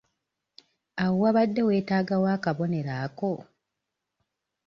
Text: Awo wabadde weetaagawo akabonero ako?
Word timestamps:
Awo 1.03 1.15
wabadde 1.23 1.61
weetaagawo 1.67 2.27
akabonero 2.35 2.93
ako? 3.05 3.31